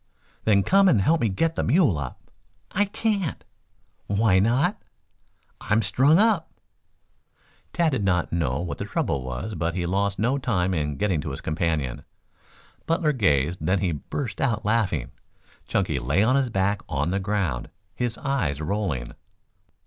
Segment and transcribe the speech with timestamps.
[0.45, 2.31] "Then come and help me get the mule up."
[2.71, 3.45] "I can't."
[4.07, 4.81] "Why not?"
[5.69, 6.49] "I'm strung up."
[7.71, 11.21] Tad did not know what the trouble was, but he lost no time in getting
[11.21, 12.03] to his companion.
[12.87, 15.11] Butler gazed, then he burst out laughing.
[15.67, 19.13] Chunky lay on his back on the ground, his eyes rolling.